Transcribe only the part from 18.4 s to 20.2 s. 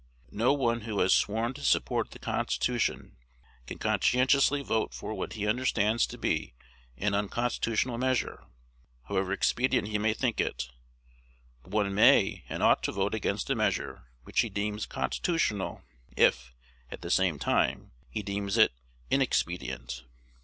it inexpedient.